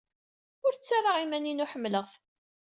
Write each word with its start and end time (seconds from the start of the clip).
Ur 0.65 0.73
ttarraɣ 0.75 1.15
iman-inu 1.23 1.65
ḥemmleɣ-t. 1.71 2.11